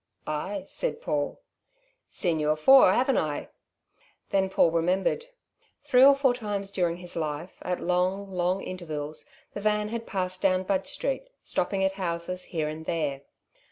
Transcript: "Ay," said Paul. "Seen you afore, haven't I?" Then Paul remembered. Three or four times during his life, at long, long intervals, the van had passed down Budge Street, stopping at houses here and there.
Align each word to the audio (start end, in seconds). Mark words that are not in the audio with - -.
"Ay," 0.25 0.63
said 0.65 0.99
Paul. 0.99 1.39
"Seen 2.09 2.39
you 2.39 2.49
afore, 2.49 2.91
haven't 2.91 3.19
I?" 3.19 3.49
Then 4.31 4.49
Paul 4.49 4.71
remembered. 4.71 5.27
Three 5.83 6.03
or 6.03 6.15
four 6.15 6.33
times 6.33 6.71
during 6.71 6.97
his 6.97 7.15
life, 7.15 7.59
at 7.61 7.79
long, 7.79 8.31
long 8.31 8.63
intervals, 8.63 9.27
the 9.53 9.61
van 9.61 9.89
had 9.89 10.07
passed 10.07 10.41
down 10.41 10.63
Budge 10.63 10.87
Street, 10.87 11.29
stopping 11.43 11.83
at 11.83 11.91
houses 11.91 12.45
here 12.45 12.67
and 12.67 12.87
there. 12.87 13.21